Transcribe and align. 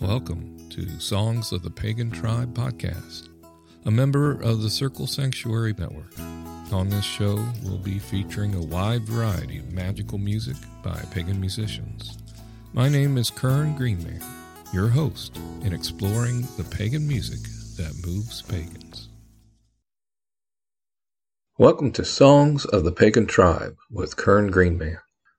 Welcome 0.00 0.68
to 0.70 1.00
Songs 1.00 1.50
of 1.50 1.62
the 1.62 1.70
Pagan 1.70 2.10
Tribe 2.10 2.54
podcast, 2.54 3.28
a 3.86 3.90
member 3.90 4.40
of 4.42 4.62
the 4.62 4.68
Circle 4.68 5.06
Sanctuary 5.06 5.74
Network. 5.78 6.18
On 6.72 6.90
this 6.90 7.04
show, 7.04 7.42
we'll 7.62 7.78
be 7.78 7.98
featuring 7.98 8.54
a 8.54 8.62
wide 8.62 9.04
variety 9.04 9.58
of 9.58 9.72
magical 9.72 10.18
music 10.18 10.56
by 10.82 11.00
pagan 11.10 11.40
musicians. 11.40 12.18
My 12.74 12.88
name 12.88 13.16
is 13.16 13.30
Kern 13.30 13.74
Greenman, 13.76 14.22
your 14.74 14.88
host 14.88 15.38
in 15.62 15.72
exploring 15.72 16.42
the 16.58 16.64
pagan 16.64 17.08
music 17.08 17.40
that 17.78 18.06
moves 18.06 18.42
pagans. 18.42 19.08
Welcome 21.56 21.92
to 21.92 22.04
Songs 22.04 22.66
of 22.66 22.84
the 22.84 22.92
Pagan 22.92 23.26
Tribe 23.26 23.76
with 23.90 24.16
Kern 24.16 24.50
Greenman. 24.50 24.98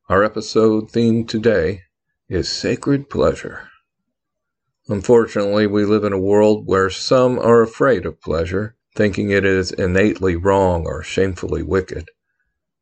Our 0.09 0.23
episode 0.23 0.89
theme 0.89 1.27
today 1.27 1.83
is 2.29 2.47
Sacred 2.47 3.09
Pleasure. 3.09 3.69
Unfortunately, 4.88 5.65
we 5.65 5.83
live 5.83 6.03
in 6.03 6.13
a 6.13 6.19
world 6.19 6.67
where 6.67 6.91
some 6.91 7.39
are 7.39 7.63
afraid 7.63 8.05
of 8.05 8.22
pleasure, 8.22 8.75
thinking 8.95 9.31
it 9.31 9.44
is 9.44 9.72
innately 9.72 10.35
wrong 10.35 10.85
or 10.85 11.02
shamefully 11.02 11.63
wicked. 11.63 12.07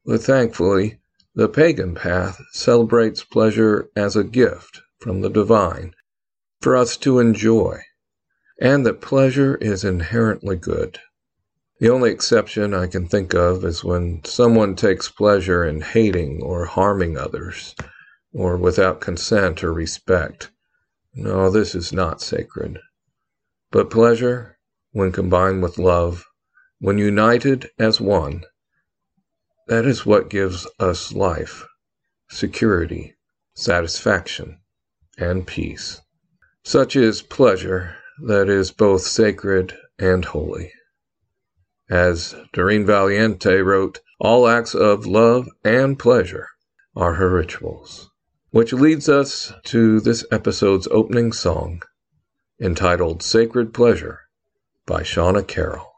But 0.06 0.22
thankfully, 0.22 1.00
the 1.34 1.48
pagan 1.48 1.96
path 1.96 2.42
celebrates 2.52 3.24
pleasure 3.24 3.90
as 3.96 4.18
a 4.18 4.26
gift 4.26 4.82
from 5.00 5.22
the 5.22 5.30
divine 5.30 5.94
for 6.60 6.76
us 6.76 6.98
to 6.98 7.20
enjoy, 7.20 7.80
and 8.60 8.86
that 8.86 9.00
pleasure 9.00 9.56
is 9.62 9.86
inherently 9.86 10.58
good. 10.58 11.00
The 11.80 11.90
only 11.90 12.12
exception 12.12 12.74
I 12.74 12.88
can 12.88 13.08
think 13.08 13.34
of 13.34 13.64
is 13.64 13.82
when 13.82 14.26
someone 14.26 14.76
takes 14.76 15.08
pleasure 15.08 15.64
in 15.64 15.80
hating 15.80 16.42
or 16.42 16.66
harming 16.66 17.18
others, 17.18 17.76
or 18.38 18.56
without 18.56 19.02
consent 19.02 19.64
or 19.64 19.74
respect. 19.74 20.52
No, 21.16 21.50
this 21.50 21.74
is 21.74 21.92
not 21.92 22.22
sacred. 22.22 22.78
But 23.72 23.90
pleasure, 23.90 24.60
when 24.92 25.12
combined 25.12 25.64
with 25.64 25.80
love, 25.80 26.24
when 26.78 27.00
united 27.00 27.72
as 27.80 28.00
one, 28.00 28.44
that 29.66 29.88
is 29.88 30.06
what 30.06 30.30
gives 30.30 30.68
us 30.80 31.12
life, 31.14 31.66
security, 32.30 33.16
satisfaction, 33.56 34.60
and 35.18 35.48
peace. 35.48 36.00
Such 36.64 36.96
is 36.96 37.24
pleasure 37.24 37.96
that 38.24 38.50
is 38.50 38.70
both 38.70 39.02
sacred 39.02 39.76
and 39.98 40.24
holy. 40.24 40.72
As 41.90 42.36
Doreen 42.54 42.86
Valiente 42.86 43.64
wrote, 43.64 44.00
all 44.20 44.48
acts 44.48 44.76
of 44.76 45.08
love 45.08 45.48
and 45.64 45.98
pleasure 45.98 46.50
are 46.96 47.16
her 47.16 47.32
rituals 47.32 48.12
which 48.58 48.74
leads 48.74 49.08
us 49.08 49.54
to 49.64 50.00
this 50.00 50.26
episode's 50.32 50.88
opening 50.88 51.32
song 51.32 51.80
entitled 52.60 53.22
Sacred 53.22 53.72
Pleasure 53.72 54.22
by 54.88 55.04
Shauna 55.04 55.48
Carroll. 55.48 55.94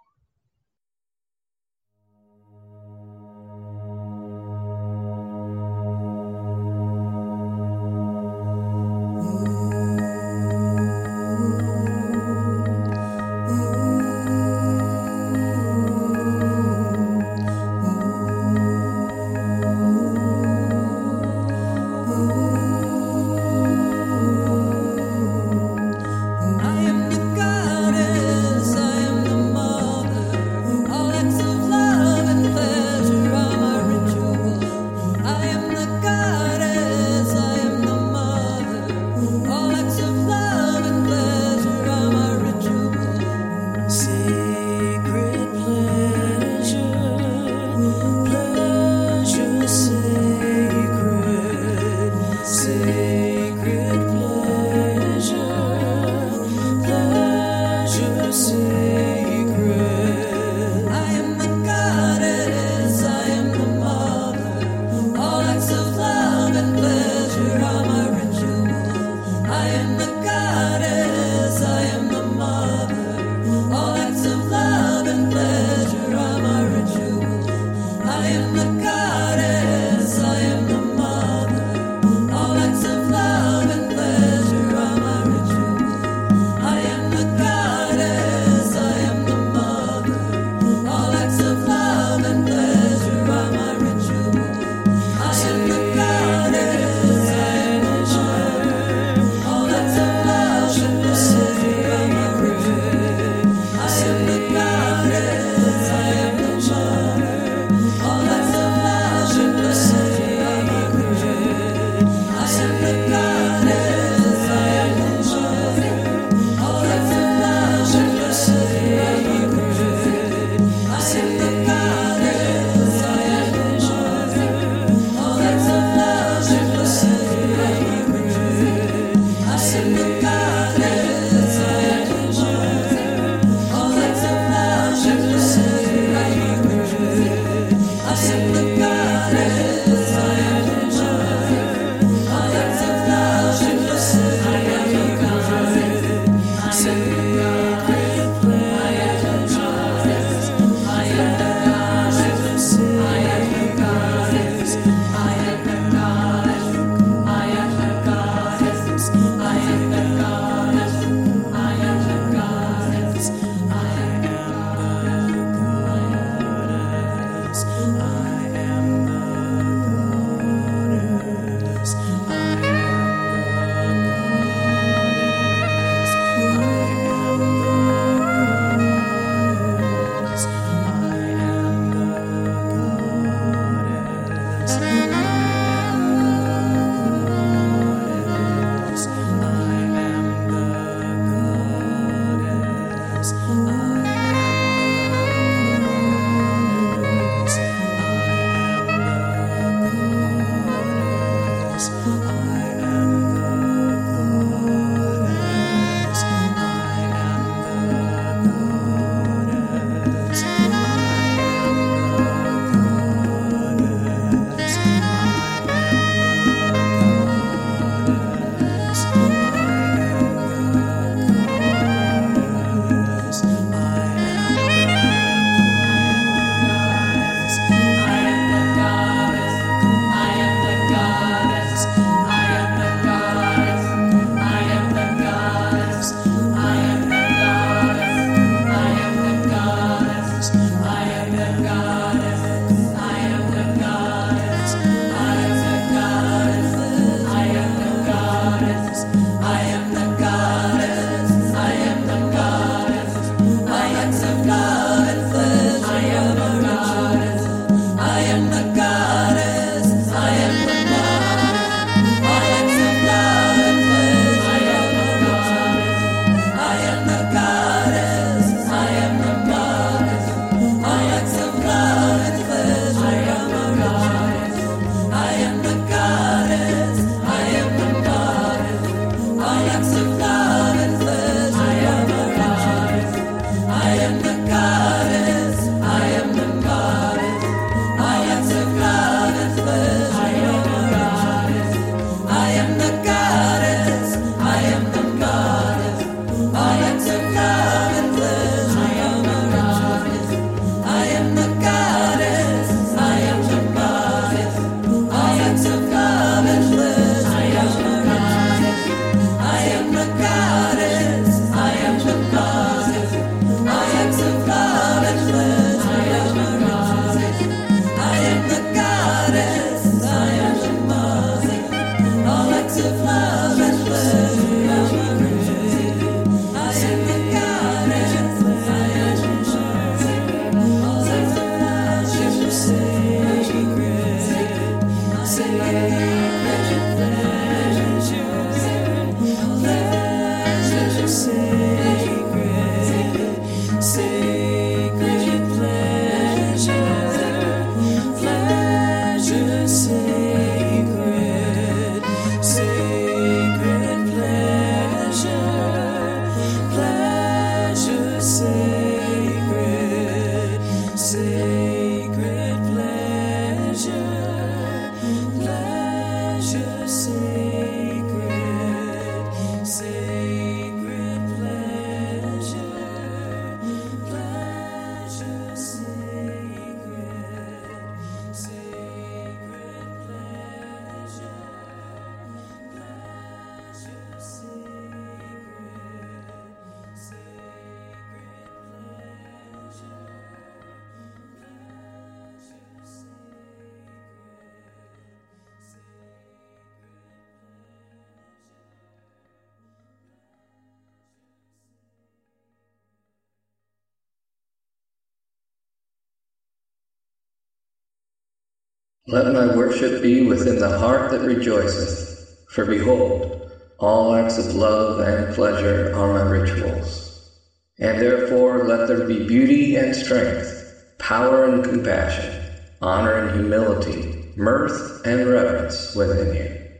Let 409.12 409.34
my 409.34 409.56
worship 409.56 410.04
be 410.04 410.28
within 410.28 410.60
the 410.60 410.78
heart 410.78 411.10
that 411.10 411.22
rejoiceth, 411.22 412.46
for 412.48 412.64
behold, 412.64 413.52
all 413.80 414.14
acts 414.14 414.38
of 414.38 414.54
love 414.54 415.00
and 415.00 415.34
pleasure 415.34 415.92
are 415.96 416.14
my 416.14 416.30
rituals. 416.30 417.42
And 417.80 418.00
therefore 418.00 418.66
let 418.66 418.88
there 418.88 419.08
be 419.08 419.26
beauty 419.28 419.78
and 419.78 419.96
strength, 419.96 420.94
power 421.00 421.46
and 421.46 421.64
compassion, 421.64 422.40
honor 422.84 423.14
and 423.14 423.40
humility, 423.40 424.32
mirth 424.36 425.02
and 425.04 425.28
reverence 425.28 425.96
within 425.96 426.36
you. 426.36 426.80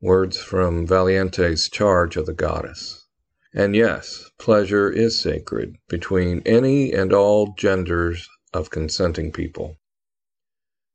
Words 0.00 0.38
from 0.38 0.84
Valiente's 0.84 1.68
Charge 1.68 2.16
of 2.16 2.26
the 2.26 2.34
Goddess. 2.34 3.06
And 3.54 3.76
yes, 3.76 4.32
pleasure 4.36 4.90
is 4.90 5.22
sacred 5.22 5.76
between 5.88 6.42
any 6.44 6.92
and 6.92 7.12
all 7.12 7.54
genders 7.56 8.28
of 8.52 8.70
consenting 8.70 9.30
people. 9.30 9.76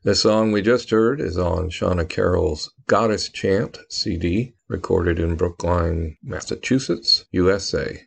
The 0.03 0.13
song 0.13 0.51
we 0.51 0.61
just 0.61 0.91
heard 0.91 1.19
is 1.19 1.39
on 1.39 1.71
Shauna 1.71 2.07
Carroll's 2.07 2.71
Goddess 2.85 3.29
Chant 3.29 3.79
CD, 3.89 4.53
recorded 4.67 5.19
in 5.19 5.35
Brookline, 5.35 6.17
Massachusetts, 6.21 7.25
USA. 7.31 8.03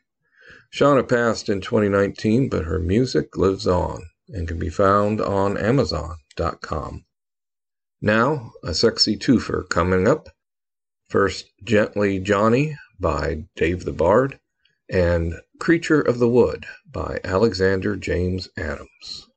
Shauna 0.72 1.06
passed 1.06 1.48
in 1.48 1.60
2019, 1.60 2.48
but 2.48 2.64
her 2.64 2.78
music 2.78 3.36
lives 3.36 3.66
on 3.66 4.04
and 4.28 4.46
can 4.46 4.58
be 4.58 4.68
found 4.68 5.20
on 5.20 5.58
Amazon.com. 5.58 7.04
Now, 8.00 8.52
a 8.62 8.72
sexy 8.72 9.16
twofer 9.16 9.68
coming 9.68 10.06
up. 10.06 10.28
First, 11.08 11.46
Gently 11.64 12.20
Johnny 12.20 12.76
by 13.00 13.46
Dave 13.56 13.84
the 13.84 13.92
Bard, 13.92 14.38
and 14.88 15.34
Creature 15.58 16.02
of 16.02 16.20
the 16.20 16.28
Wood 16.28 16.66
by 16.86 17.18
Alexander 17.24 17.96
James 17.96 18.48
Adams. 18.56 19.29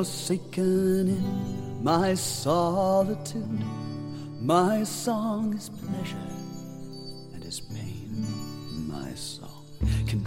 Forsaken 0.00 1.08
in 1.08 1.84
my 1.84 2.14
solitude. 2.14 3.62
My 4.40 4.82
song 4.84 5.54
is 5.54 5.68
pleasure, 5.68 6.16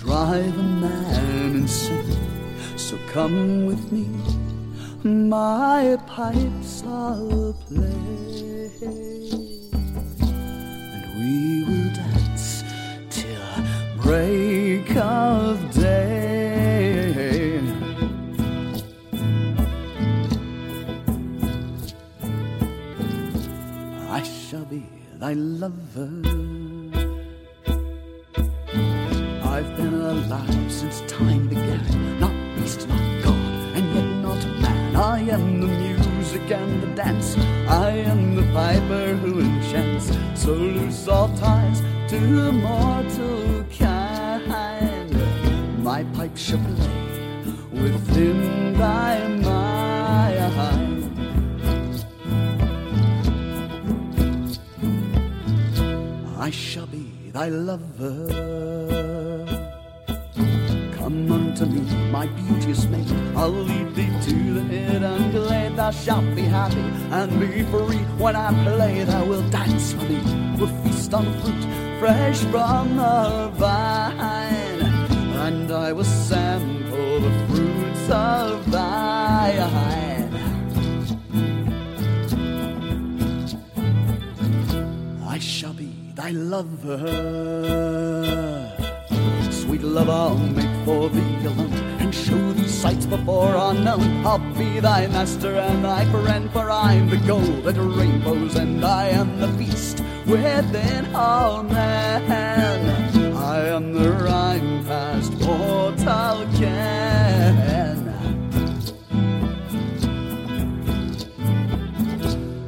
drive 0.03 0.57
a 0.59 0.63
man 0.63 1.55
insane. 1.55 2.77
So 2.77 2.97
come 3.07 3.65
with 3.65 3.91
me, 3.91 4.05
my 5.03 5.97
pipes 6.07 6.83
I'll 6.85 7.55
play, 7.67 8.67
and 10.93 11.03
we 11.17 11.63
will 11.67 11.91
dance 11.93 12.63
till 13.09 13.49
break 14.01 14.93
of 14.97 15.73
day. 15.73 17.61
I 24.09 24.21
shall 24.23 24.65
be 24.65 24.83
thy 25.17 25.33
lover. 25.33 26.42
I've 29.93 30.25
alive 30.25 30.71
since 30.71 31.01
time 31.01 31.47
began, 31.47 32.19
not 32.19 32.33
beast, 32.55 32.87
not 32.87 33.23
God, 33.23 33.35
and 33.75 33.85
yet 33.93 34.09
not 34.25 34.43
man. 34.59 34.95
I 34.95 35.19
am 35.19 35.61
the 35.61 35.67
music 35.67 36.49
and 36.51 36.81
the 36.81 36.87
dance, 36.95 37.37
I 37.67 37.89
am 37.89 38.35
the 38.35 38.43
piper 38.53 39.15
who 39.15 39.41
enchants. 39.41 40.11
So 40.33 40.53
loose 40.53 41.07
all 41.07 41.29
ties 41.37 41.81
to 42.09 42.51
mortal 42.51 43.63
kind. 43.77 45.13
My 45.83 46.03
pipe 46.15 46.35
shall 46.35 46.59
play 46.59 47.81
within 47.83 48.73
thy 48.73 49.27
mind. 49.27 49.83
I 56.45 56.49
shall 56.49 56.87
be 56.87 57.31
thy 57.31 57.47
lover. 57.47 58.62
Unto 61.63 61.79
me, 61.79 62.11
my 62.11 62.27
beauteous 62.27 62.85
maid. 62.87 63.09
I'll 63.37 63.47
lead 63.49 63.95
thee 63.95 64.11
to 64.27 64.53
the 64.55 64.61
hidden 64.63 65.31
glade. 65.31 65.77
Thou 65.77 65.91
shalt 65.91 66.35
be 66.35 66.41
happy 66.41 66.81
and 67.17 67.39
be 67.39 67.63
free. 67.63 68.03
When 68.23 68.35
I 68.35 68.51
play, 68.65 69.05
thou 69.05 69.23
wilt 69.23 69.49
dance 69.49 69.93
for 69.93 70.03
me. 70.03 70.19
We'll 70.57 70.67
feast 70.83 71.13
on 71.13 71.23
fruit 71.39 71.63
fresh 71.99 72.39
from 72.51 72.97
the 72.97 73.49
vine, 73.55 74.81
and 75.45 75.71
I 75.71 75.93
will 75.93 76.03
sample 76.03 77.21
the 77.21 77.31
fruits 77.47 78.09
of 78.09 78.69
thy 78.69 79.55
eye. 79.61 80.27
I 85.25 85.39
shall 85.39 85.73
be 85.73 85.95
thy 86.13 86.31
lover. 86.31 86.99
Love, 89.83 90.09
I'll 90.09 90.37
make 90.37 90.85
for 90.85 91.09
thee 91.09 91.45
alone 91.45 91.73
and 91.99 92.15
show 92.15 92.53
thee 92.53 92.67
sights 92.67 93.05
before 93.05 93.53
unknown. 93.55 94.25
I'll 94.25 94.39
be 94.57 94.79
thy 94.79 95.07
master 95.07 95.55
and 95.55 95.83
thy 95.83 96.05
friend, 96.09 96.49
for 96.51 96.71
I'm 96.71 97.09
the 97.09 97.17
gold 97.17 97.65
that 97.65 97.75
rainbows 97.75 98.55
and 98.55 98.83
I 98.85 99.09
am 99.09 99.39
the 99.39 99.49
beast 99.49 100.01
within 100.25 101.13
all 101.13 101.63
men. 101.63 103.35
I 103.35 103.67
am 103.67 103.93
the 103.93 104.11
rhyme 104.11 104.85
past 104.85 105.33
mortal 105.41 106.47
ken. 106.57 107.99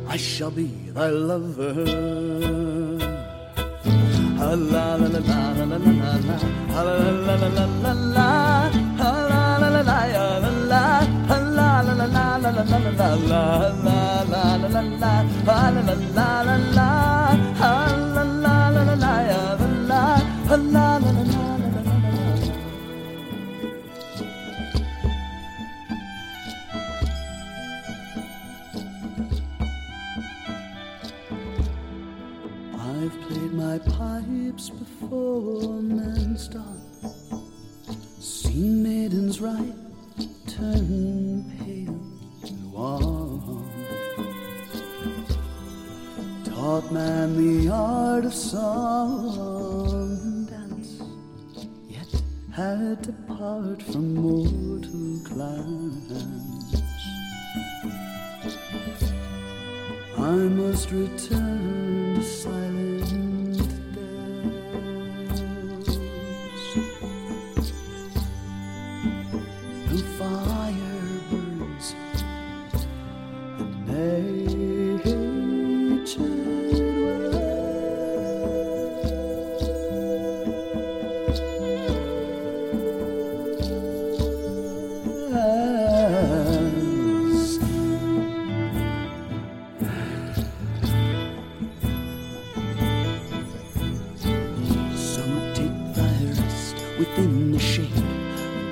I 0.08 0.18
shall 0.18 0.52
be 0.52 0.68
thy 0.94 1.10
lover 1.10 2.26
la 4.56 4.96
la 4.96 4.96
la 4.96 5.20
la 5.20 5.66
la 5.66 5.78
la 5.78 6.16
la 6.28 6.65
I've 33.06 33.22
played 33.22 33.54
my 33.54 33.78
pipes 33.80 34.70
before 34.70 35.82
now. 35.82 36.25
Maidens 39.46 39.76
right 40.18 40.48
turn 40.48 41.44
pale 41.60 42.00
and 42.50 42.72
wan. 42.72 43.70
Taught 46.44 46.92
man 46.92 47.38
the 47.38 47.70
art 47.70 48.26
of 48.26 48.34
song 48.34 50.20
and 50.22 50.50
dance, 50.50 51.02
yet 51.88 52.22
had 52.54 53.04
to 53.04 53.12
part 53.28 53.82
from 53.82 54.16
mortal 54.16 55.20
clans. 55.26 56.12
I 60.18 60.36
must 60.62 60.92
return 60.92 61.45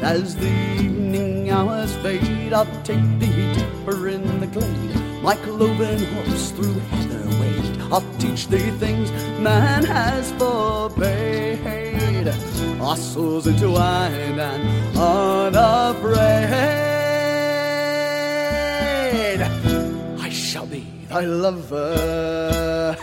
as 0.04 0.36
the 0.36 0.52
evening 0.82 1.50
hours 1.50 1.96
fade, 1.98 2.52
I'll 2.52 2.66
take 2.84 3.02
thee 3.20 3.54
deeper 3.54 4.10
in 4.10 4.40
the 4.42 4.48
glade. 4.48 4.96
My 5.24 5.36
cloven 5.36 6.04
horse 6.14 6.52
through 6.52 6.80
heather 6.92 7.26
wade. 7.40 7.82
I'll 7.92 8.04
teach 8.20 8.48
thee 8.48 8.72
things 8.72 9.12
man 9.40 9.86
has 9.86 10.32
forbade. 10.34 12.28
Our 12.82 12.98
souls 12.98 13.48
entwined 13.48 14.40
and 14.42 14.98
unafraid. 14.98 16.34
I 20.20 20.30
shall 20.30 20.66
be 20.66 20.86
thy 21.08 21.22
lover. 21.22 22.98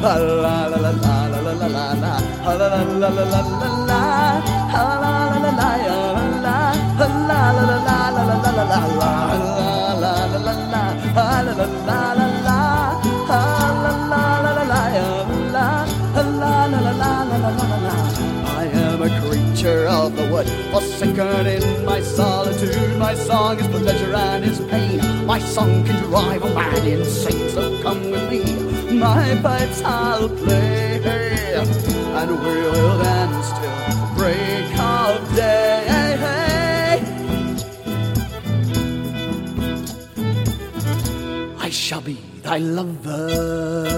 La 0.00 0.14
la 0.14 0.66
la 0.66 0.76
la 0.76 0.78
la 0.78 0.90
la 0.90 1.40
la 1.40 1.52
la 1.52 1.66
la 1.66 1.92
la 1.92 2.18
la 2.46 2.56
la 2.56 2.68
la 2.96 3.08
la 3.08 3.20
la 3.20 3.32
la 3.34 5.27
Of 19.88 20.16
the 20.16 20.26
wood, 20.28 20.48
forsaken 20.70 21.46
in 21.46 21.84
my 21.84 22.00
solitude. 22.00 22.98
My 22.98 23.14
song 23.14 23.58
is 23.58 23.66
pleasure 23.68 24.14
and 24.14 24.44
is 24.44 24.60
pain. 24.60 25.26
My 25.26 25.38
song 25.40 25.84
can 25.84 26.02
drive 26.04 26.42
a 26.42 26.54
man 26.54 26.86
insane, 26.86 27.48
so 27.50 27.82
come 27.82 28.10
with 28.10 28.30
me. 28.30 28.98
My 28.98 29.38
pipes 29.42 29.82
I'll 29.82 30.28
play, 30.28 31.02
and 31.54 32.30
we'll 32.30 32.98
dance 33.02 33.50
till 33.58 33.87
shall 41.88 42.02
be 42.02 42.18
thy 42.42 42.58
lover. 42.58 43.88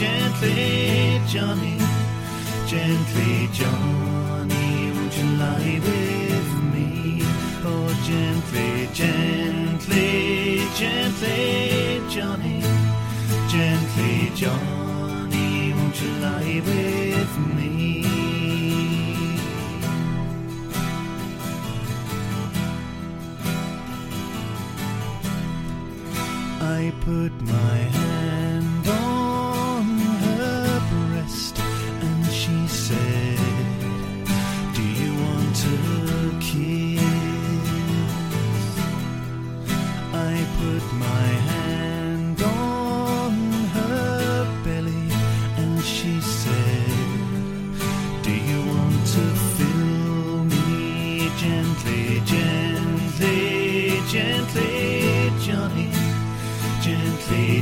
Gently, 0.00 1.20
Johnny. 1.28 1.76
Gently, 2.66 3.48
Johnny, 3.52 4.92
won't 4.94 5.14
you 5.18 5.26
lie 5.36 5.78
with 5.88 6.50
me? 6.72 7.20
Oh, 7.70 7.88
gently, 8.10 8.88
gently, 8.94 10.62
gently, 10.74 12.00
Johnny. 12.08 12.62
Gently, 13.54 14.32
Johnny, 14.34 15.74
won't 15.74 16.00
you 16.00 16.12
lie 16.26 16.62
with 16.64 17.32
me? 17.56 18.04
I 26.62 26.90
put 27.04 27.32
my 27.42 27.99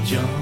jump. 0.08 0.37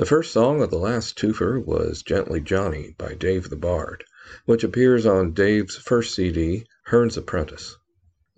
The 0.00 0.06
first 0.06 0.32
song 0.32 0.62
of 0.62 0.70
the 0.70 0.78
last 0.78 1.18
twofer 1.18 1.60
was 1.62 2.02
Gently 2.02 2.40
Johnny 2.40 2.94
by 2.96 3.12
Dave 3.12 3.50
the 3.50 3.56
Bard, 3.56 4.02
which 4.46 4.64
appears 4.64 5.04
on 5.04 5.34
Dave's 5.34 5.76
first 5.76 6.14
CD, 6.14 6.64
Herne's 6.86 7.18
Apprentice. 7.18 7.76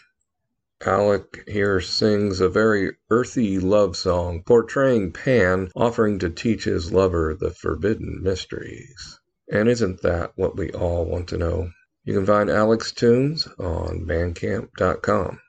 Alec 0.86 1.44
here 1.46 1.78
sings 1.82 2.40
a 2.40 2.48
very 2.48 2.96
earthy 3.10 3.58
love 3.58 3.96
song 3.98 4.42
portraying 4.42 5.12
Pan 5.12 5.70
offering 5.76 6.18
to 6.20 6.30
teach 6.30 6.64
his 6.64 6.90
lover 6.90 7.36
the 7.38 7.50
forbidden 7.50 8.22
mysteries. 8.22 9.20
And 9.52 9.68
isn't 9.68 10.00
that 10.00 10.32
what 10.36 10.56
we 10.56 10.70
all 10.70 11.04
want 11.04 11.28
to 11.28 11.36
know? 11.36 11.70
You 12.04 12.14
can 12.14 12.24
find 12.24 12.48
Alec's 12.48 12.92
tunes 12.92 13.46
on 13.58 14.06
bandcamp.com. 14.06 15.40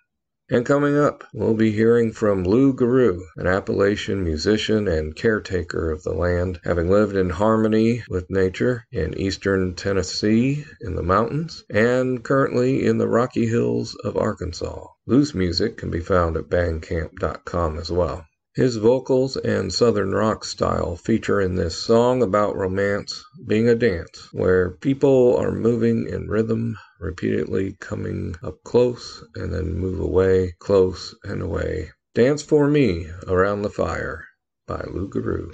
And 0.53 0.65
coming 0.65 0.97
up, 0.97 1.23
we'll 1.33 1.53
be 1.53 1.71
hearing 1.71 2.11
from 2.11 2.43
Lou 2.43 2.73
Garou, 2.73 3.25
an 3.37 3.47
Appalachian 3.47 4.21
musician 4.21 4.85
and 4.85 5.15
caretaker 5.15 5.89
of 5.89 6.03
the 6.03 6.11
land, 6.11 6.59
having 6.65 6.89
lived 6.89 7.15
in 7.15 7.29
harmony 7.29 8.03
with 8.09 8.29
nature 8.29 8.83
in 8.91 9.17
eastern 9.17 9.75
Tennessee 9.75 10.65
in 10.81 10.95
the 10.95 11.03
mountains 11.03 11.63
and 11.69 12.21
currently 12.21 12.85
in 12.85 12.97
the 12.97 13.07
Rocky 13.07 13.47
Hills 13.47 13.95
of 14.03 14.17
Arkansas. 14.17 14.87
Lou's 15.07 15.33
music 15.33 15.77
can 15.77 15.89
be 15.89 16.01
found 16.01 16.35
at 16.35 16.49
bandcamp.com 16.49 17.77
as 17.77 17.89
well. 17.89 18.25
His 18.53 18.75
vocals 18.75 19.37
and 19.37 19.71
southern 19.71 20.11
rock 20.11 20.43
style 20.43 20.97
feature 20.97 21.39
in 21.39 21.55
this 21.55 21.77
song 21.77 22.21
about 22.21 22.57
romance 22.57 23.23
being 23.47 23.69
a 23.69 23.75
dance 23.75 24.27
where 24.33 24.71
people 24.71 25.37
are 25.37 25.53
moving 25.53 26.05
in 26.05 26.27
rhythm, 26.27 26.77
repeatedly 26.99 27.77
coming 27.79 28.35
up 28.43 28.61
close 28.65 29.23
and 29.35 29.53
then 29.53 29.75
move 29.75 30.01
away, 30.01 30.53
close 30.59 31.15
and 31.23 31.41
away. 31.41 31.91
Dance 32.13 32.41
for 32.41 32.67
Me 32.67 33.09
Around 33.25 33.61
the 33.61 33.69
Fire 33.69 34.25
by 34.67 34.83
Lou 34.91 35.07
Garou. 35.07 35.53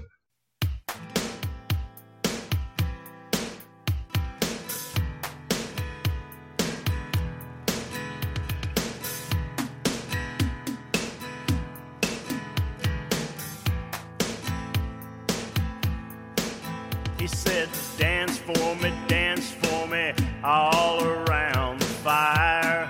He 17.28 17.36
said, 17.36 17.68
Dance 17.98 18.38
for 18.38 18.76
me, 18.78 18.94
dance 19.10 19.52
for 19.52 19.86
me, 19.88 20.13
all 20.46 21.04
around 21.04 21.82
the 21.82 21.86
fire. 21.86 22.88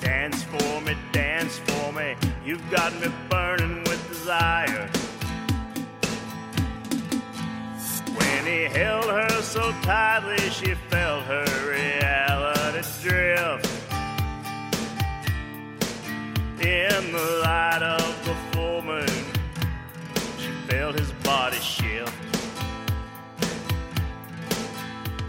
Dance 0.00 0.44
for 0.44 0.80
me, 0.82 0.94
dance 1.10 1.58
for 1.58 1.92
me, 1.92 2.14
you've 2.44 2.70
got 2.70 2.94
me 3.00 3.08
burning 3.28 3.82
with 3.82 4.08
desire. 4.08 4.88
When 8.14 8.46
he 8.46 8.62
held 8.62 9.06
her 9.06 9.42
so 9.42 9.72
tightly 9.82 10.38
she 10.50 10.74
felt 10.90 11.24
her 11.24 11.44
reality 11.72 12.86
drift. 13.02 13.66
In 16.60 17.10
the 17.10 17.40
light 17.42 17.82
of 17.82 18.24
the 18.24 18.41
body 21.24 21.58
shift. 21.58 22.12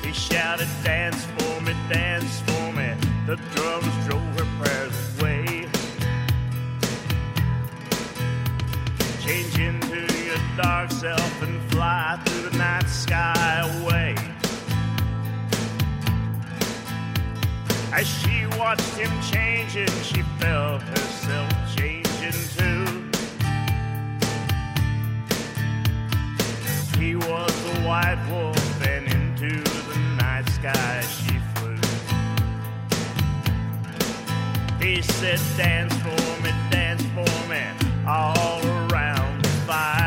He 0.03 0.11
shouted, 0.13 0.67
Dance 0.83 1.25
for 1.25 1.61
me, 1.61 1.73
dance 1.89 2.39
for 2.41 2.71
me. 2.73 2.93
The 3.25 3.37
drums 3.55 3.93
drove 4.07 4.39
her 4.39 4.47
prayers 4.59 5.19
away. 5.19 5.67
Change 9.21 9.59
into 9.59 10.23
your 10.25 10.41
dark 10.61 10.91
self 10.91 11.41
and 11.41 11.61
fly 11.71 12.19
through 12.25 12.49
the 12.49 12.57
night 12.57 12.87
sky 12.87 13.61
away. 13.81 14.15
As 17.93 18.07
she 18.07 18.45
watched 18.57 18.95
him 18.97 19.11
changing, 19.31 19.87
she 20.03 20.21
felt 20.39 20.81
herself 20.81 21.75
changing 21.75 22.33
too. 22.57 23.02
White 27.93 28.27
wolf, 28.27 28.87
and 28.87 29.05
into 29.05 29.61
the 29.61 29.99
night 30.17 30.49
sky 30.49 30.99
she 31.15 31.37
flew. 31.53 31.77
He 34.83 35.03
said, 35.03 35.39
Dance 35.55 35.93
for 36.05 36.41
me, 36.41 36.51
dance 36.71 37.03
for 37.13 37.33
me, 37.47 37.61
all 38.07 38.65
around 38.65 39.43
the 39.43 39.49
fire. 39.67 40.02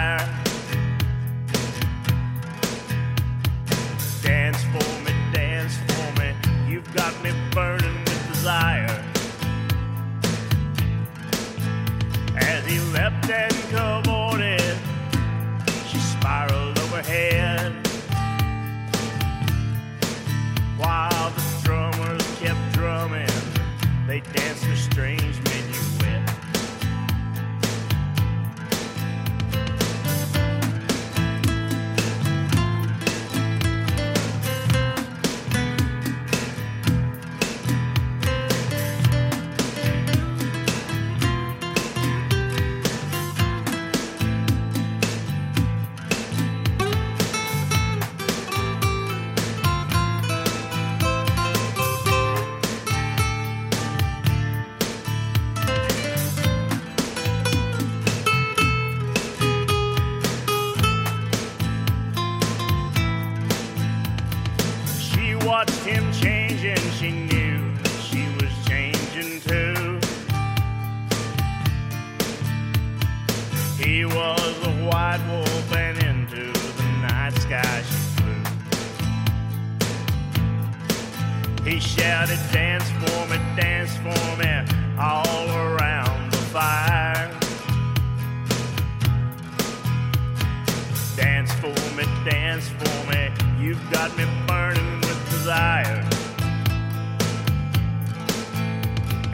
Dance 91.16 91.50
for 91.54 91.68
me, 91.96 92.04
dance 92.28 92.68
for 92.68 93.10
me, 93.10 93.30
you've 93.58 93.90
got 93.90 94.14
me 94.18 94.26
burning 94.46 95.00
with 95.00 95.30
desire. 95.30 96.04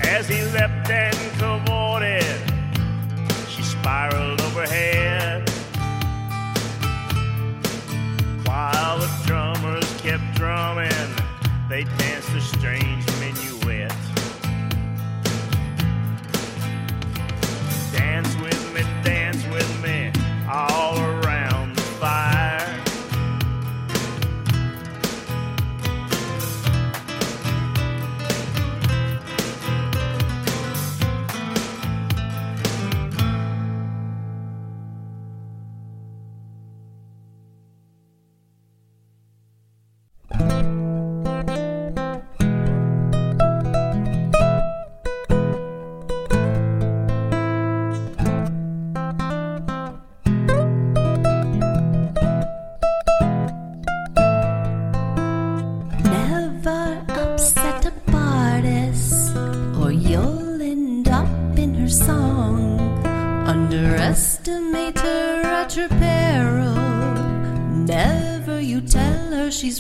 As 0.00 0.28
he 0.28 0.42
leapt 0.54 0.88
and 0.88 1.16
cavorted, 1.40 2.24
she 3.48 3.62
spiraled 3.62 4.40
overhead. 4.42 5.50
While 8.46 8.98
the 8.98 9.10
drummers 9.26 10.00
kept 10.00 10.36
drumming, 10.36 10.90
they 11.68 11.82
danced 11.98 12.30
a 12.30 12.40
strange 12.40 13.11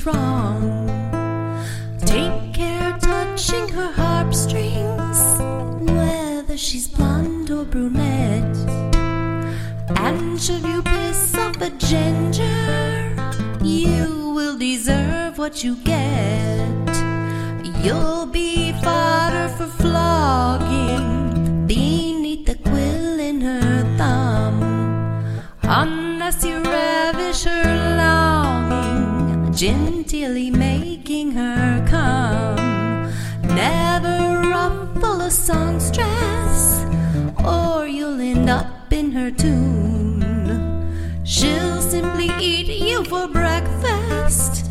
wrong. 0.06 0.88
Take 2.00 2.54
care 2.54 2.96
touching 3.00 3.68
her 3.68 3.92
harp 3.92 4.34
strings, 4.34 5.20
whether 5.90 6.56
she's 6.56 6.88
blonde 6.88 7.50
or 7.50 7.64
brunette. 7.64 8.56
And 9.98 10.40
should 10.40 10.64
you 10.64 10.82
piss 10.82 11.36
off 11.36 11.60
a 11.60 11.70
ginger, 11.70 13.14
you 13.62 14.32
will 14.34 14.58
deserve 14.58 15.38
what 15.38 15.62
you 15.62 15.76
get. 15.76 16.68
You'll 17.84 18.26
be 18.26 18.72
fodder 18.84 19.48
for 19.56 19.66
flogging 19.66 21.66
beneath 21.66 22.46
the 22.46 22.56
quill 22.56 23.20
in 23.20 23.40
her 23.40 23.84
thumb. 23.96 24.62
Unless 25.62 26.44
you 26.44 26.60
ravish 26.62 27.44
her 27.44 27.91
genteelly 29.62 30.50
making 30.50 31.30
her 31.30 31.86
come. 31.88 32.56
Never 33.54 34.48
ruffle 34.50 35.20
a 35.20 35.30
songstress, 35.30 36.84
or 37.46 37.86
you'll 37.86 38.20
end 38.20 38.50
up 38.50 38.92
in 38.92 39.12
her 39.12 39.30
tune. 39.30 41.22
She'll 41.22 41.80
simply 41.80 42.30
eat 42.40 42.66
you 42.66 43.04
for 43.04 43.28
breakfast 43.28 44.68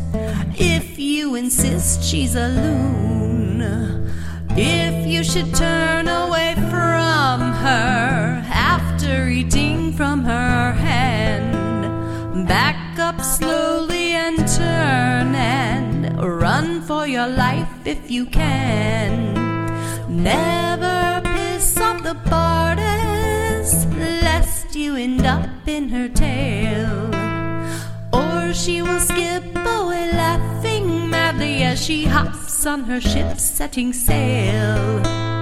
if 0.60 0.98
you 0.98 1.36
insist 1.36 2.04
she's 2.04 2.34
a 2.34 2.48
loon. 2.48 4.12
If 4.50 5.06
you 5.06 5.24
should 5.24 5.54
turn 5.54 6.06
away 6.06 6.52
from 6.54 7.40
her 7.64 8.42
after 8.52 9.30
eating 9.30 9.94
from 9.94 10.22
her 10.24 10.72
hand, 10.72 12.46
back 12.46 12.81
up 13.12 13.20
slowly 13.20 14.12
and 14.12 14.38
turn 14.38 15.34
and 15.34 16.22
run 16.22 16.80
for 16.82 17.06
your 17.06 17.26
life 17.26 17.68
if 17.84 18.10
you 18.10 18.26
can. 18.26 19.34
Never 20.08 21.20
piss 21.24 21.78
off 21.78 22.02
the 22.02 22.14
bardess, 22.30 23.86
lest 23.96 24.74
you 24.74 24.96
end 24.96 25.26
up 25.26 25.48
in 25.66 25.88
her 25.88 26.08
tail. 26.08 27.10
Or 28.12 28.52
she 28.52 28.82
will 28.82 29.00
skip 29.00 29.44
away 29.54 30.12
laughing 30.12 31.10
madly 31.10 31.62
as 31.62 31.84
she 31.84 32.04
hops 32.04 32.66
on 32.66 32.84
her 32.84 33.00
ship 33.00 33.38
setting 33.38 33.92
sail. 33.92 35.41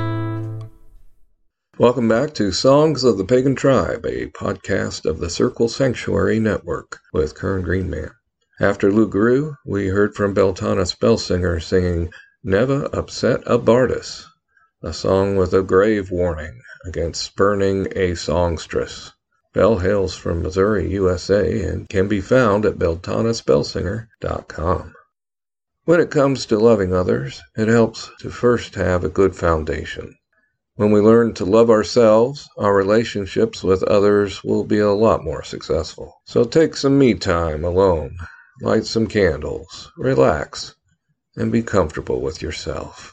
Welcome 1.81 2.09
back 2.09 2.35
to 2.35 2.53
Songs 2.53 3.05
of 3.05 3.17
the 3.17 3.25
Pagan 3.25 3.55
Tribe, 3.55 4.05
a 4.05 4.27
podcast 4.27 5.07
of 5.07 5.19
the 5.19 5.31
Circle 5.31 5.71
Sanctuary 5.71 6.39
Network 6.39 7.01
with 7.15 7.35
Kern 7.35 7.63
Greenman. 7.63 8.11
After 8.61 8.93
Lou 8.93 9.09
Garou, 9.09 9.55
we 9.65 9.89
heard 9.89 10.15
from 10.15 10.35
Beltana 10.35 10.85
Spellsinger 10.85 11.59
singing 11.59 12.13
Never 12.45 12.85
Upset 12.93 13.41
a 13.47 13.57
Bardess, 13.57 14.27
a 14.83 14.93
song 14.93 15.37
with 15.37 15.55
a 15.55 15.63
grave 15.63 16.11
warning 16.11 16.61
against 16.85 17.23
spurning 17.23 17.89
a 17.97 18.15
songstress. 18.15 19.13
Bell 19.55 19.79
hails 19.79 20.15
from 20.15 20.43
Missouri, 20.43 20.91
USA, 20.91 21.63
and 21.63 21.89
can 21.89 22.09
be 22.09 22.21
found 22.21 22.67
at 22.67 22.79
beltanaspellsinger.com. 22.79 24.95
When 25.87 26.01
it 26.01 26.11
comes 26.11 26.45
to 26.45 26.59
loving 26.59 26.93
others, 26.93 27.41
it 27.57 27.69
helps 27.69 28.11
to 28.21 28.29
first 28.29 28.75
have 28.75 29.03
a 29.03 29.09
good 29.09 29.35
foundation. 29.35 30.15
When 30.81 30.93
we 30.93 31.01
learn 31.03 31.35
to 31.35 31.45
love 31.45 31.69
ourselves, 31.69 32.49
our 32.57 32.75
relationships 32.75 33.63
with 33.63 33.83
others 33.83 34.43
will 34.43 34.65
be 34.65 34.79
a 34.79 34.93
lot 34.93 35.23
more 35.23 35.43
successful. 35.43 36.23
So 36.25 36.43
take 36.43 36.75
some 36.75 36.99
me 36.99 37.13
time 37.13 37.65
alone, 37.65 38.17
light 38.63 38.87
some 38.87 39.07
candles, 39.07 39.93
relax, 39.99 40.75
and 41.37 41.53
be 41.53 41.63
comfortable 41.63 42.23
with 42.23 42.41
yourself. 42.41 43.13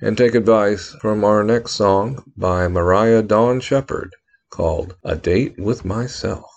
And 0.00 0.16
take 0.16 0.36
advice 0.36 0.94
from 1.00 1.24
our 1.24 1.42
next 1.42 1.72
song 1.72 2.22
by 2.36 2.68
Mariah 2.68 3.22
Dawn 3.24 3.58
Shepherd 3.58 4.14
called 4.50 4.94
A 5.02 5.16
Date 5.16 5.58
with 5.58 5.84
Myself. 5.84 6.52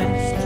Rest. 0.00 0.39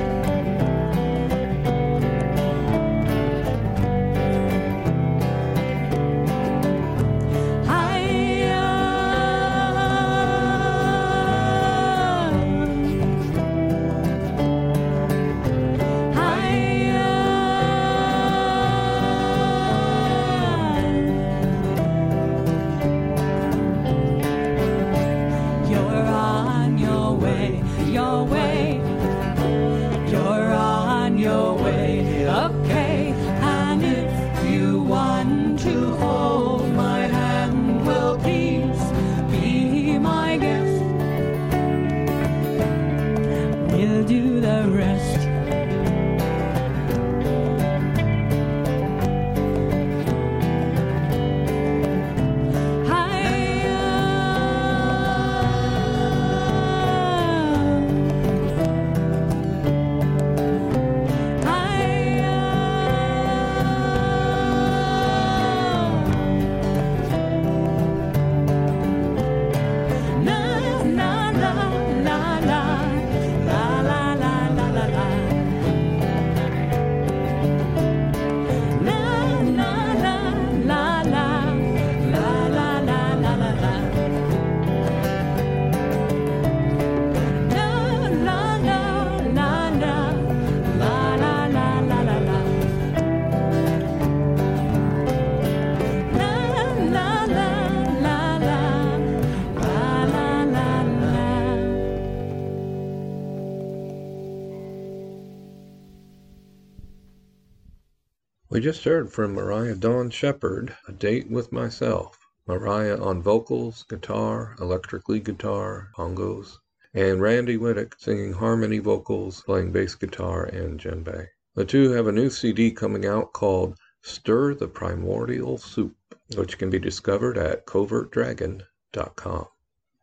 Just 108.64 108.84
heard 108.84 109.12
from 109.12 109.34
Mariah 109.34 109.74
Dawn 109.74 110.08
Shepherd, 110.08 110.74
A 110.88 110.92
Date 110.92 111.30
with 111.30 111.52
Myself. 111.52 112.18
Mariah 112.46 112.98
on 112.98 113.20
vocals, 113.20 113.84
guitar, 113.90 114.56
electric 114.58 115.06
lead 115.06 115.24
guitar, 115.24 115.90
bongos, 115.98 116.56
and 116.94 117.20
Randy 117.20 117.58
Whittock 117.58 117.94
singing 117.98 118.32
harmony 118.32 118.78
vocals, 118.78 119.42
playing 119.42 119.72
bass 119.72 119.94
guitar 119.94 120.44
and 120.44 120.80
djembe. 120.80 121.26
The 121.54 121.66
two 121.66 121.90
have 121.90 122.06
a 122.06 122.12
new 122.12 122.30
CD 122.30 122.70
coming 122.70 123.04
out 123.04 123.34
called 123.34 123.76
Stir 124.00 124.54
the 124.54 124.68
Primordial 124.68 125.58
Soup, 125.58 125.94
which 126.34 126.56
can 126.56 126.70
be 126.70 126.78
discovered 126.78 127.36
at 127.36 127.66
covertdragon.com. 127.66 129.46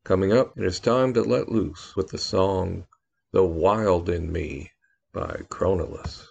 Coming 0.04 0.34
up, 0.34 0.56
it 0.56 0.66
is 0.66 0.80
time 0.80 1.16
to 1.16 1.24
let 1.24 1.50
loose 1.50 1.96
with 1.96 2.10
the 2.10 2.20
song 2.20 2.86
The 3.32 3.44
Wild 3.44 4.08
in 4.08 4.32
Me 4.32 4.70
by 5.14 5.46
Chronolus. 5.50 6.28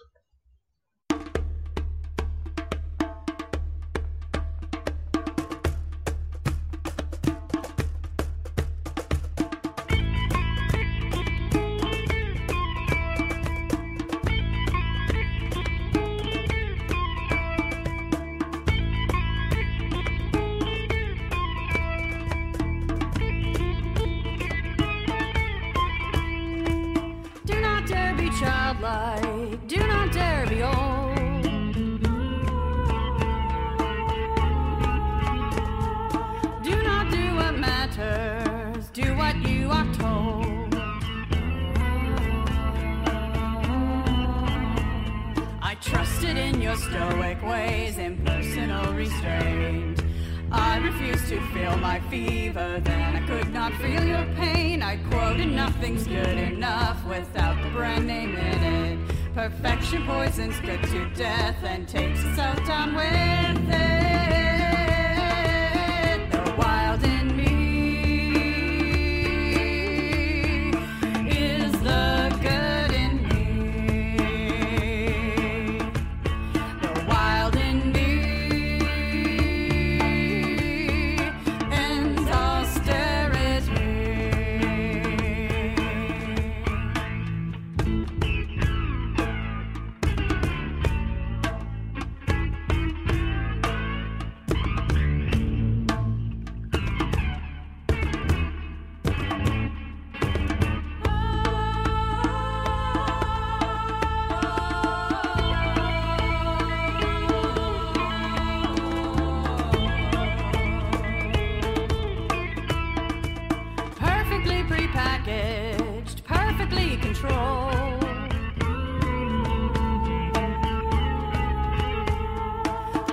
Stoic 46.91 47.41
ways, 47.41 47.97
impersonal 47.97 48.93
restraint. 48.93 50.03
I 50.51 50.77
refused 50.77 51.29
to 51.29 51.39
feel 51.53 51.77
my 51.77 52.01
fever, 52.09 52.81
then 52.83 53.15
I 53.15 53.25
could 53.25 53.53
not 53.53 53.73
feel 53.75 54.03
your 54.03 54.25
pain. 54.35 54.81
I 54.81 54.97
quoted, 55.09 55.47
Nothing's 55.47 56.05
good 56.05 56.37
enough 56.37 57.03
without 57.05 57.61
the 57.63 57.69
brand 57.69 58.07
name 58.07 58.35
in 58.35 58.63
it. 58.63 59.15
Perfection 59.33 60.05
poisons 60.05 60.59
good 60.59 60.83
to 60.83 61.09
death 61.15 61.63
and 61.63 61.87
takes 61.87 62.21
itself 62.25 62.57
down 62.67 62.93
with 62.93 63.73
it. 63.73 64.40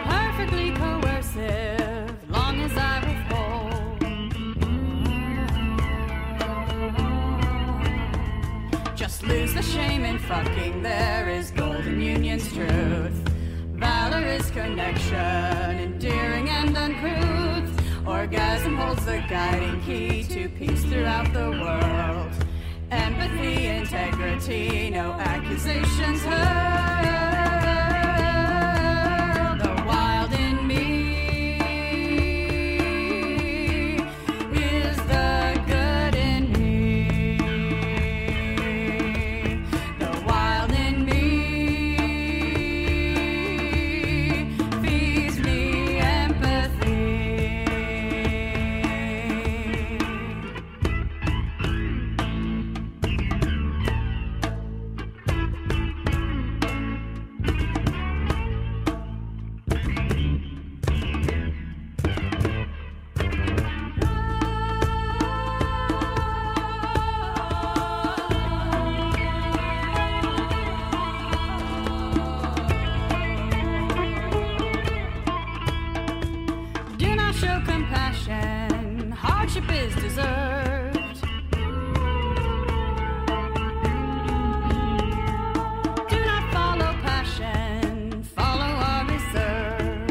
Perfectly. 0.04 0.72
Coercive, 0.72 2.30
long 2.30 2.60
as 2.60 2.76
I 2.76 3.00
withhold. 3.06 3.74
Just 8.96 9.22
lose 9.24 9.54
the 9.54 9.62
shame 9.62 10.04
in 10.04 10.18
fucking. 10.18 10.82
There 10.82 11.28
is 11.28 11.50
golden 11.50 12.00
union's 12.00 12.52
truth. 12.52 13.22
Valor 13.74 14.26
is 14.26 14.50
connection, 14.50 15.78
endearing 15.78 16.48
and 16.48 16.76
uncouth. 16.76 17.70
Orgasm 18.06 18.76
holds 18.76 19.04
the 19.04 19.22
guiding 19.28 19.80
key 19.82 20.24
to 20.24 20.48
peace 20.48 20.82
throughout 20.84 21.32
the 21.32 21.50
world. 21.50 22.17
Empathy, 23.38 23.66
integrity, 23.66 24.90
no 24.90 25.12
accusations 25.12 26.24
heard. 26.24 27.17
Compassion, 77.64 79.10
hardship 79.10 79.64
is 79.72 79.94
deserved. 79.96 81.20
Do 86.08 86.18
not 86.24 86.52
follow 86.52 86.92
passion, 87.02 88.22
follow 88.22 88.72
our 88.90 89.04
reserve. 89.06 90.08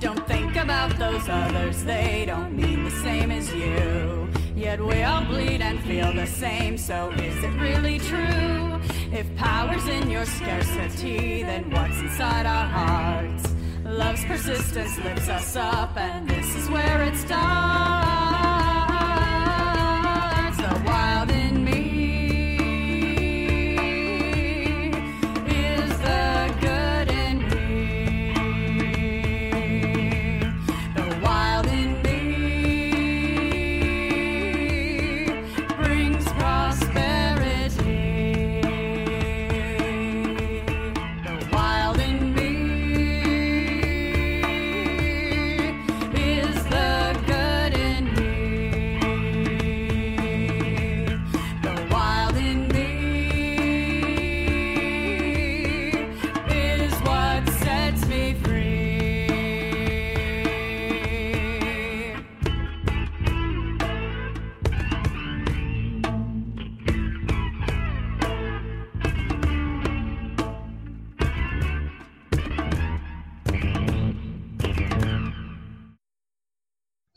Don't 0.00 0.26
think 0.26 0.56
about 0.56 0.96
those 0.98 1.28
others, 1.28 1.84
they 1.84 2.24
don't 2.26 2.56
mean 2.56 2.84
the 2.84 2.90
same 2.90 3.30
as 3.30 3.52
you. 3.54 4.28
Yet 4.54 4.80
we 4.84 5.02
all 5.02 5.24
bleed 5.24 5.60
and 5.62 5.80
feel 5.80 6.12
the 6.12 6.26
same, 6.26 6.76
so 6.76 7.10
is 7.12 7.42
it 7.42 7.60
really 7.60 7.98
true? 7.98 8.80
If 9.12 9.34
power's 9.36 9.88
in 9.88 10.08
your 10.08 10.24
scarcity, 10.24 11.42
then 11.42 11.68
what's 11.70 11.98
inside 11.98 12.46
our 12.46 12.66
hearts? 12.66 13.52
Love's 13.84 14.24
persistence 14.24 14.98
lifts 14.98 15.28
us 15.28 15.56
up, 15.56 15.96
and 15.96 16.30
this 16.30 16.54
is 16.54 16.70
where 16.70 17.02
it 17.02 17.16
starts. 17.16 18.19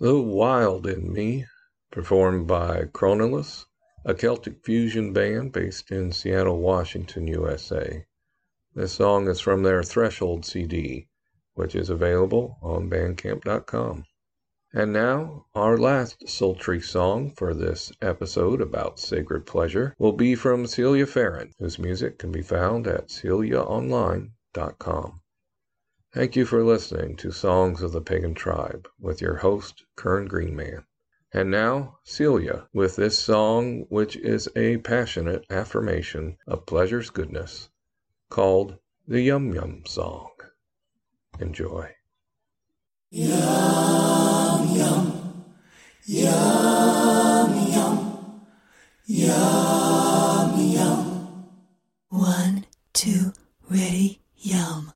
The 0.03 0.19
Wild 0.19 0.85
in 0.85 1.13
Me, 1.13 1.45
performed 1.89 2.45
by 2.45 2.89
Chronolus, 2.91 3.67
a 4.03 4.13
Celtic 4.13 4.65
fusion 4.65 5.13
band 5.13 5.53
based 5.53 5.91
in 5.91 6.11
Seattle, 6.11 6.59
Washington, 6.59 7.25
USA. 7.27 8.05
This 8.75 8.91
song 8.91 9.29
is 9.29 9.39
from 9.39 9.63
their 9.63 9.81
Threshold 9.81 10.45
CD, 10.45 11.07
which 11.53 11.73
is 11.73 11.89
available 11.89 12.57
on 12.61 12.89
bandcamp.com. 12.89 14.03
And 14.73 14.91
now, 14.91 15.45
our 15.55 15.77
last 15.77 16.27
sultry 16.27 16.81
song 16.81 17.31
for 17.31 17.53
this 17.53 17.93
episode 18.01 18.59
about 18.59 18.99
sacred 18.99 19.45
pleasure 19.45 19.95
will 19.97 20.11
be 20.11 20.35
from 20.35 20.67
Celia 20.67 21.05
Farran, 21.05 21.53
whose 21.59 21.79
music 21.79 22.19
can 22.19 22.33
be 22.33 22.41
found 22.41 22.87
at 22.87 23.07
celiaonline.com. 23.07 25.21
Thank 26.13 26.35
you 26.35 26.45
for 26.45 26.63
listening 26.63 27.15
to 27.17 27.31
Songs 27.31 27.81
of 27.81 27.91
the 27.91 27.99
Pagan 27.99 28.35
Tribe 28.35 28.87
with 28.99 29.19
your 29.19 29.37
host, 29.37 29.83
Kern 29.95 30.27
Greenman. 30.27 30.85
And 31.31 31.49
now, 31.49 31.97
Celia, 32.03 32.67
with 32.71 32.97
this 32.97 33.17
song, 33.17 33.87
which 33.89 34.15
is 34.17 34.47
a 34.55 34.77
passionate 34.77 35.43
affirmation 35.49 36.37
of 36.45 36.67
pleasure's 36.67 37.09
goodness, 37.09 37.69
called 38.29 38.77
the 39.07 39.21
Yum 39.21 39.55
Yum 39.55 39.81
Song. 39.87 40.29
Enjoy. 41.39 41.89
Yum 43.09 44.67
Yum, 44.75 45.45
Yum 46.05 47.71
Yum, 47.71 48.45
Yum 49.07 50.73
Yum. 50.73 51.47
One, 52.09 52.65
two, 52.93 53.33
ready, 53.67 54.21
yum. 54.37 54.92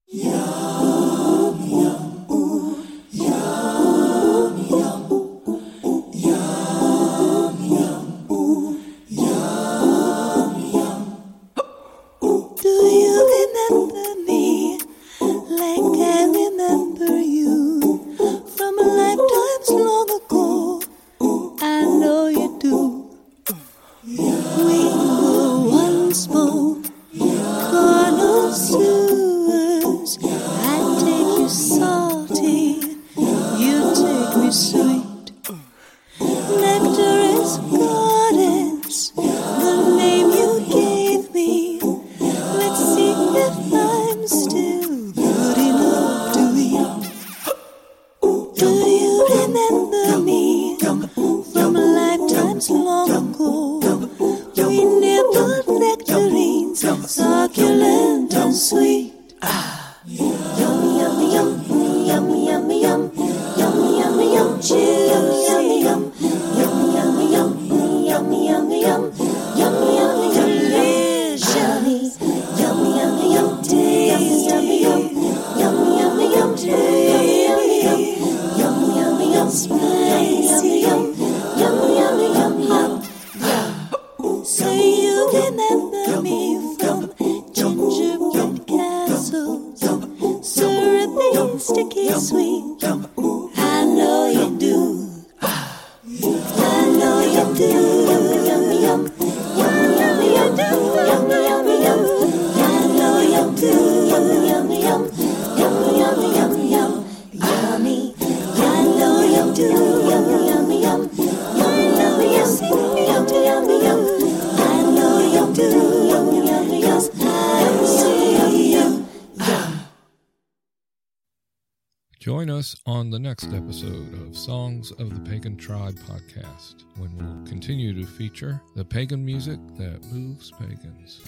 On 122.88 123.10
the 123.10 123.20
next 123.20 123.54
episode 123.54 124.14
of 124.14 124.36
Songs 124.36 124.92
of 124.92 125.14
the 125.14 125.30
Pagan 125.30 125.58
Tribe 125.58 125.96
podcast, 126.08 126.86
when 126.96 127.14
we'll 127.18 127.46
continue 127.46 127.94
to 127.94 128.08
feature 128.08 128.62
the 128.78 128.86
pagan 128.86 129.26
music 129.26 129.60
that 129.76 130.02
moves 130.06 130.52
pagans. 130.52 131.22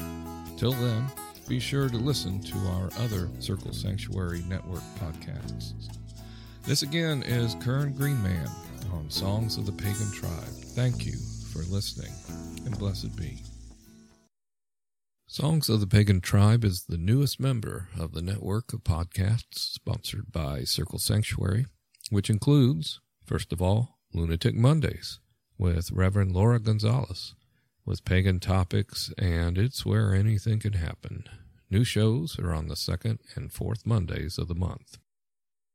Till 0.57 0.71
then, 0.71 1.05
be 1.49 1.59
sure 1.59 1.89
to 1.89 1.97
listen 1.97 2.39
to 2.43 2.57
our 2.69 2.89
other 2.99 3.29
Circle 3.39 3.73
Sanctuary 3.73 4.41
Network 4.47 4.83
podcasts. 5.01 5.93
This 6.63 6.83
again 6.83 7.23
is 7.23 7.55
Kern 7.55 7.91
Greenman 7.91 8.47
on 8.93 9.09
Songs 9.09 9.57
of 9.57 9.65
the 9.65 9.73
Pagan 9.73 10.13
Tribe. 10.13 10.31
Thank 10.75 11.05
you 11.05 11.17
for 11.51 11.59
listening, 11.63 12.13
and 12.65 12.79
blessed 12.79 13.13
be. 13.17 13.41
Songs 15.31 15.69
of 15.69 15.79
the 15.79 15.85
Pagan 15.85 16.21
Tribe 16.21 16.65
is 16.65 16.85
the 16.85 16.97
newest 16.97 17.39
member 17.39 17.87
of 17.99 18.13
the 18.13 18.21
network 18.23 18.73
of 18.73 18.83
podcasts 18.83 19.59
sponsored 19.59 20.31
by 20.31 20.63
Circle 20.63 20.97
Sanctuary, 20.97 21.67
which 22.09 22.31
includes, 22.31 22.99
first 23.23 23.53
of 23.53 23.61
all, 23.61 23.99
Lunatic 24.11 24.55
Mondays 24.55 25.19
with 25.55 25.91
Reverend 25.91 26.31
Laura 26.31 26.59
Gonzalez, 26.59 27.35
with 27.85 28.03
pagan 28.05 28.39
topics, 28.39 29.13
and 29.19 29.55
it's 29.55 29.85
where 29.85 30.15
anything 30.15 30.57
can 30.57 30.73
happen. 30.73 31.25
New 31.69 31.83
shows 31.83 32.39
are 32.39 32.51
on 32.51 32.67
the 32.67 32.75
second 32.75 33.19
and 33.35 33.53
fourth 33.53 33.85
Mondays 33.85 34.39
of 34.39 34.47
the 34.47 34.55
month. 34.55 34.97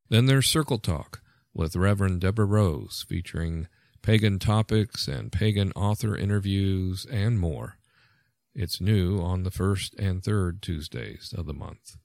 Then 0.08 0.26
there's 0.26 0.48
Circle 0.48 0.78
Talk 0.78 1.22
with 1.54 1.76
Reverend 1.76 2.22
Deborah 2.22 2.44
Rose, 2.44 3.06
featuring 3.08 3.68
pagan 4.02 4.40
topics 4.40 5.06
and 5.06 5.30
pagan 5.30 5.70
author 5.76 6.16
interviews 6.16 7.06
and 7.08 7.38
more. 7.38 7.76
It's 8.54 8.80
new 8.80 9.20
on 9.20 9.42
the 9.42 9.50
first 9.50 9.94
and 9.94 10.22
third 10.22 10.62
Tuesdays 10.62 11.34
of 11.36 11.46
the 11.46 11.52
month. 11.52 11.96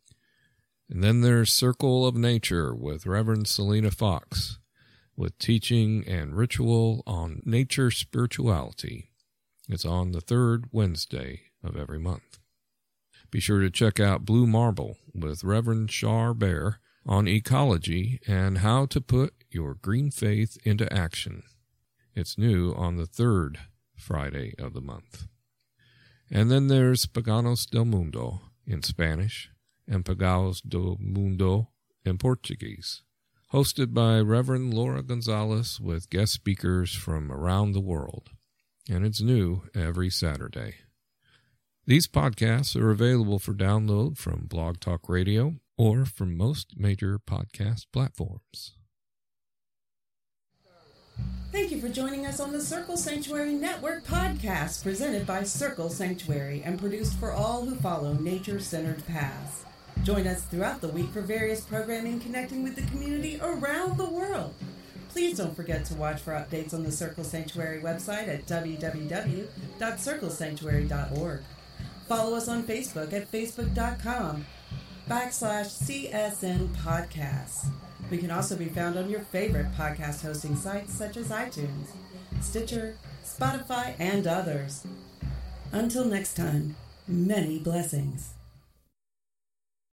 And 0.89 1.03
then 1.03 1.21
there's 1.21 1.53
Circle 1.53 2.07
of 2.07 2.15
Nature 2.15 2.73
with 2.73 3.05
Reverend 3.05 3.47
Selena 3.47 3.91
Fox, 3.91 4.57
with 5.15 5.37
teaching 5.37 6.03
and 6.07 6.35
ritual 6.35 7.03
on 7.05 7.43
nature 7.45 7.91
spirituality. 7.91 9.11
It's 9.67 9.85
on 9.85 10.11
the 10.11 10.21
third 10.21 10.65
Wednesday 10.71 11.41
of 11.63 11.77
every 11.77 11.99
month. 11.99 12.39
Be 13.29 13.39
sure 13.39 13.59
to 13.59 13.69
check 13.69 13.99
out 13.99 14.25
Blue 14.25 14.47
Marble 14.47 14.97
with 15.13 15.43
Reverend 15.43 15.91
Shar 15.91 16.33
Bear 16.33 16.79
on 17.05 17.27
ecology 17.27 18.19
and 18.27 18.59
how 18.59 18.87
to 18.87 18.99
put 18.99 19.35
your 19.51 19.75
green 19.75 20.09
faith 20.09 20.57
into 20.63 20.91
action. 20.91 21.43
It's 22.15 22.39
new 22.39 22.73
on 22.73 22.95
the 22.95 23.05
third 23.05 23.59
Friday 23.95 24.55
of 24.57 24.73
the 24.73 24.81
month. 24.81 25.27
And 26.31 26.51
then 26.51 26.67
there's 26.67 27.05
Paganos 27.05 27.69
del 27.69 27.85
Mundo 27.85 28.41
in 28.67 28.83
Spanish 28.83 29.49
and 29.87 30.05
Pagaos 30.05 30.61
do 30.67 30.95
Mundo 30.99 31.69
in 32.05 32.17
Portuguese, 32.17 33.01
hosted 33.51 33.93
by 33.93 34.19
Reverend 34.19 34.73
Laura 34.73 35.01
Gonzalez 35.01 35.79
with 35.79 36.09
guest 36.09 36.33
speakers 36.33 36.93
from 36.93 37.31
around 37.31 37.71
the 37.71 37.79
world. 37.79 38.29
And 38.87 39.05
it's 39.05 39.21
new 39.21 39.63
every 39.75 40.09
Saturday. 40.09 40.75
These 41.87 42.07
podcasts 42.07 42.79
are 42.79 42.91
available 42.91 43.39
for 43.39 43.53
download 43.53 44.17
from 44.17 44.45
Blog 44.45 44.79
Talk 44.79 45.09
Radio 45.09 45.55
or 45.77 46.05
from 46.05 46.37
most 46.37 46.75
major 46.77 47.17
podcast 47.17 47.87
platforms. 47.91 48.78
Thank 51.51 51.71
you 51.71 51.81
for 51.81 51.89
joining 51.89 52.27
us 52.27 52.39
on 52.39 52.51
the 52.51 52.61
Circle 52.61 52.95
Sanctuary 52.95 53.53
Network 53.53 54.05
podcast, 54.05 54.83
presented 54.83 55.25
by 55.25 55.41
Circle 55.43 55.89
Sanctuary 55.89 56.61
and 56.63 56.77
produced 56.77 57.17
for 57.17 57.31
all 57.31 57.65
who 57.65 57.73
follow 57.75 58.13
nature 58.13 58.59
centered 58.59 59.03
paths. 59.07 59.63
Join 60.03 60.27
us 60.27 60.43
throughout 60.43 60.81
the 60.81 60.89
week 60.89 61.09
for 61.09 61.21
various 61.21 61.61
programming 61.61 62.19
connecting 62.19 62.61
with 62.63 62.75
the 62.75 62.83
community 62.83 63.39
around 63.41 63.97
the 63.97 64.09
world. 64.09 64.53
Please 65.09 65.37
don't 65.37 65.55
forget 65.55 65.85
to 65.85 65.95
watch 65.95 66.21
for 66.21 66.33
updates 66.33 66.71
on 66.73 66.83
the 66.83 66.91
Circle 66.91 67.23
Sanctuary 67.23 67.81
website 67.81 68.27
at 68.27 68.45
www.circlesanctuary.org. 68.45 71.41
Follow 72.07 72.37
us 72.37 72.47
on 72.47 72.61
Facebook 72.63 73.11
at 73.11 73.31
facebook.com 73.31 74.45
backslash 75.09 76.11
CSN 76.11 76.67
Podcasts. 76.75 77.65
We 78.09 78.17
can 78.17 78.31
also 78.31 78.55
be 78.55 78.69
found 78.69 78.97
on 78.97 79.09
your 79.09 79.19
favorite 79.19 79.71
podcast 79.73 80.23
hosting 80.23 80.55
sites 80.55 80.93
such 80.93 81.17
as 81.17 81.27
iTunes, 81.27 81.89
Stitcher, 82.41 82.97
Spotify, 83.23 83.95
and 83.99 84.25
others. 84.25 84.85
Until 85.71 86.05
next 86.05 86.35
time, 86.35 86.75
many 87.07 87.59
blessings. 87.59 88.33